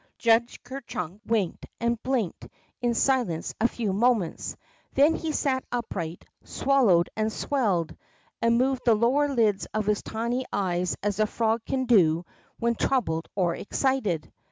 ''Judge 0.17 0.59
Ker 0.63 0.81
Chunk 0.87 1.21
winked 1.27 1.67
and 1.79 2.01
blinked 2.01 2.47
in 2.81 2.95
silence 2.95 3.53
a 3.61 3.67
few 3.67 3.93
moments, 3.93 4.55
then 4.95 5.13
he 5.13 5.31
sat 5.31 5.63
upright, 5.71 6.25
swallowed 6.43 7.11
and 7.15 7.31
swelled, 7.31 7.95
and 8.41 8.57
moved 8.57 8.81
the 8.83 8.95
lower 8.95 9.27
lids 9.31 9.67
of 9.75 9.85
his 9.85 10.01
tiny 10.01 10.43
eyes 10.51 10.97
as 11.03 11.19
a 11.19 11.27
frog 11.27 11.61
can 11.67 11.85
do 11.85 12.25
when 12.57 12.73
troubled 12.73 13.27
or 13.35 13.53
excited. 13.55 14.33